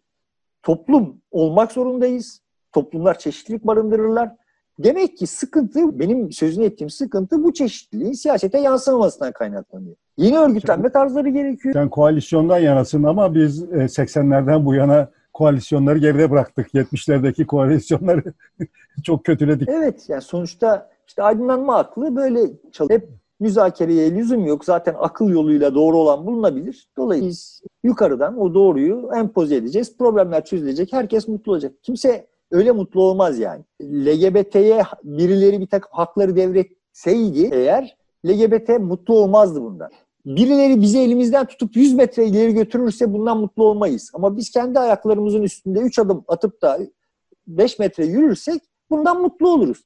toplum 0.64 1.22
olmak 1.32 1.72
zorundayız. 1.72 2.42
Toplumlar 2.72 3.20
çeşitlilik 3.20 3.68
barındırırlar. 3.68 4.36
Demek 4.80 5.18
ki 5.18 5.28
sıkıntı, 5.28 6.00
benim 6.00 6.32
sözünü 6.32 6.66
ettiğim 6.66 6.90
sıkıntı 6.90 7.44
bu 7.44 7.54
çeşitliliğin 7.54 8.14
siyasete 8.14 8.60
yansımamasından 8.60 9.32
kaynaklanıyor. 9.32 9.96
Yeni 10.18 10.40
örgütlenme 10.40 10.92
tarzları 10.92 11.30
gerekiyor. 11.30 11.74
Sen 11.74 11.90
koalisyondan 11.90 12.60
yanasın 12.60 13.04
ama 13.04 13.36
biz 13.36 13.64
80'lerden 13.64 14.66
bu 14.66 14.74
yana 14.74 15.10
koalisyonları 15.34 15.98
geride 15.98 16.32
bıraktık. 16.32 16.74
70'lerdeki 16.74 17.46
koalisyonları 17.46 18.24
çok 19.04 19.26
kötüledik. 19.26 19.70
Evet, 19.70 20.06
yani 20.10 20.22
sonuçta 20.22 20.90
işte 21.08 21.24
aydınlanma 21.24 21.78
aklı 21.78 22.16
böyle 22.16 22.40
çalışıyor. 22.72 23.02
Hep 23.02 23.10
müzakereye 23.40 24.16
lüzum 24.16 24.46
yok. 24.46 24.66
Zaten 24.66 24.96
akıl 25.00 25.30
yoluyla 25.30 25.76
doğru 25.76 25.98
olan 25.98 26.26
bulunabilir. 26.26 26.88
Dolayısıyla 26.98 27.30
biz 27.30 27.62
yukarıdan 27.84 28.40
o 28.40 28.54
doğruyu 28.54 29.10
empoze 29.16 29.56
edeceğiz. 29.56 29.98
Problemler 29.98 30.46
çözülecek. 30.46 30.94
Herkes 30.94 31.28
mutlu 31.28 31.52
olacak. 31.52 31.74
Kimse 31.84 32.28
öyle 32.52 32.72
mutlu 32.72 33.04
olmaz 33.04 33.40
yani. 33.40 33.64
LGBT'ye 33.82 34.84
birileri 35.04 35.60
bir 35.60 35.68
takım 35.68 35.92
hakları 35.94 36.36
devretseydi 36.36 37.50
eğer 37.54 37.98
LGBT 38.26 38.70
mutlu 38.70 39.14
olmazdı 39.14 39.62
bundan. 39.62 39.90
Birileri 40.26 40.82
bizi 40.82 41.00
elimizden 41.00 41.46
tutup 41.46 41.76
100 41.76 41.94
metre 41.94 42.26
ileri 42.26 42.54
götürürse 42.54 43.14
bundan 43.14 43.38
mutlu 43.38 43.64
olmayız. 43.64 44.12
Ama 44.14 44.38
biz 44.38 44.52
kendi 44.52 44.80
ayaklarımızın 44.80 45.42
üstünde 45.42 45.80
3 45.80 46.00
adım 46.00 46.24
atıp 46.28 46.62
da 46.62 46.80
5 47.48 47.80
metre 47.80 48.06
yürürsek 48.06 48.62
bundan 48.90 49.22
mutlu 49.22 49.50
oluruz. 49.50 49.84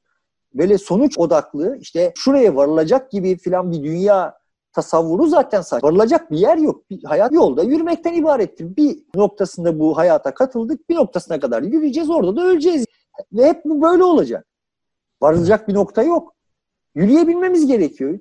Böyle 0.54 0.78
sonuç 0.78 1.18
odaklı 1.18 1.78
işte 1.82 2.14
şuraya 2.16 2.56
varılacak 2.56 3.12
gibi 3.12 3.38
filan 3.38 3.72
bir 3.72 3.84
dünya 3.84 4.41
tasavvuru 4.74 5.28
zaten 5.28 5.62
saçma. 5.62 5.90
Varılacak 5.90 6.32
bir 6.32 6.38
yer 6.38 6.58
yok. 6.58 6.90
Bir 6.90 7.04
hayat 7.04 7.32
yolda 7.32 7.64
yürümekten 7.64 8.14
ibarettir. 8.14 8.76
Bir 8.76 9.00
noktasında 9.16 9.80
bu 9.80 9.98
hayata 9.98 10.34
katıldık. 10.34 10.90
Bir 10.90 10.96
noktasına 10.96 11.40
kadar 11.40 11.64
yürüyeceğiz. 11.64 12.10
Orada 12.10 12.36
da 12.36 12.44
öleceğiz. 12.44 12.86
Ve 13.34 13.46
hep 13.46 13.66
bu 13.66 13.82
böyle 13.82 14.04
olacak. 14.04 14.46
Varılacak 15.22 15.68
bir 15.68 15.74
nokta 15.74 16.04
yok. 16.04 16.34
Yürüyebilmemiz 16.96 17.68
gerekiyor. 17.68 18.20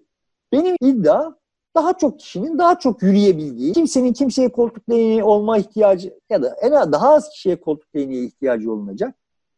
Benim 0.52 0.76
iddia 0.80 1.32
daha 1.74 1.92
çok 1.92 2.18
kişinin 2.18 2.58
daha 2.58 2.78
çok 2.78 3.02
yürüyebildiği, 3.02 3.72
kimsenin 3.72 4.12
kimseye 4.12 4.48
koltuk 4.48 4.88
değneği 4.88 5.24
olma 5.24 5.58
ihtiyacı 5.58 6.18
ya 6.30 6.42
da 6.42 6.56
en 6.62 6.70
az 6.70 6.92
daha 6.92 7.14
az 7.14 7.30
kişiye 7.30 7.60
koltuk 7.60 7.94
değneği 7.94 8.26
ihtiyacı 8.26 8.72
olunacak. 8.72 9.14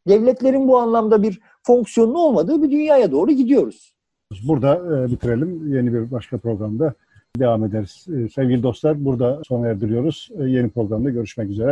Devletlerin 0.09 0.69
bu 0.69 0.79
anlamda 0.79 1.23
bir 1.23 1.41
fonksiyonlu 1.63 2.19
olmadığı 2.19 2.63
bir 2.63 2.71
dünyaya 2.71 3.13
doğru 3.13 3.31
gidiyoruz. 3.31 3.95
Burada 4.45 4.75
e, 4.75 5.11
bitirelim. 5.11 5.75
Yeni 5.75 5.95
bir 5.95 6.11
başka 6.11 6.39
programda 6.39 6.95
devam 7.39 7.65
ederiz. 7.65 8.07
E, 8.17 8.29
sevgili 8.29 8.63
dostlar 8.63 9.05
burada 9.05 9.43
sona 9.49 9.69
erdiriyoruz. 9.69 10.29
E, 10.39 10.45
yeni 10.45 10.69
programda 10.69 11.11
görüşmek 11.11 11.51
üzere. 11.51 11.71